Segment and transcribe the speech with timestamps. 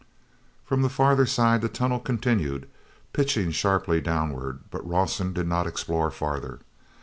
[0.65, 2.67] From the farther side the tunnel continued,
[3.13, 6.57] pitching sharply downward, but Rawson did not explore farther.